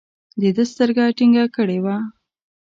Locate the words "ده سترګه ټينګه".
0.55-1.45